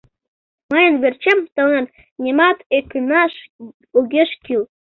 [0.71, 1.89] Мыйын верчем тыланет
[2.23, 3.33] нимат ӧкынаш
[3.97, 4.63] огеш кӱл.